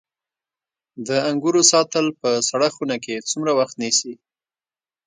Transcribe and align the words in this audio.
د 1.07 1.09
انګورو 1.29 1.61
ساتل 1.71 2.05
په 2.21 2.29
سړه 2.49 2.67
خونه 2.75 2.95
کې 3.03 3.15
څومره 3.29 3.51
وخت 3.59 3.75
نیسي؟ 3.81 4.13